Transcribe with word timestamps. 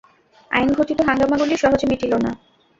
আইনঘটিত 0.51 0.99
হাঙ্গামাগুলি 1.07 1.55
সহজে 1.57 1.85
মিটিল 1.91 2.13
না। 2.17 2.31